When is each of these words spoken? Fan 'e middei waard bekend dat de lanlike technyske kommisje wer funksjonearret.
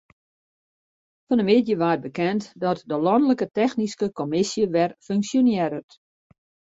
Fan 1.27 1.41
'e 1.41 1.45
middei 1.47 1.77
waard 1.81 2.01
bekend 2.07 2.43
dat 2.63 2.79
de 2.89 2.97
lanlike 3.05 3.47
technyske 3.59 4.07
kommisje 4.17 4.65
wer 4.75 4.91
funksjonearret. 5.07 5.89